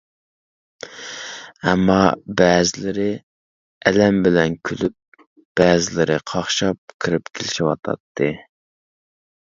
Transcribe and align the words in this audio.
ئەمما، 1.67 1.97
بەزىلىرى 2.41 3.05
ئەلەم 3.91 4.19
بىلەن 4.29 4.57
كۈلۈپ، 4.71 5.23
بەزىلىرى 5.63 6.19
قاقشاپ 6.35 6.99
كىرىپ 7.07 7.35
كېلىشىۋاتاتتى. 7.39 8.37